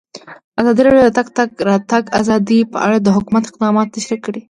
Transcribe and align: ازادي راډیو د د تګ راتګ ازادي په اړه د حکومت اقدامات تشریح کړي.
ازادي 0.59 0.81
راډیو 0.85 1.03
د 1.05 1.09
د 1.15 1.19
تګ 1.37 1.49
راتګ 1.69 2.03
ازادي 2.19 2.59
په 2.71 2.77
اړه 2.85 2.97
د 3.01 3.07
حکومت 3.17 3.43
اقدامات 3.47 3.87
تشریح 3.95 4.19
کړي. 4.25 4.39